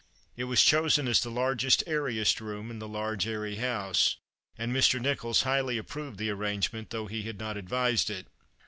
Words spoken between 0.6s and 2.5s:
chosen as the largest, airiest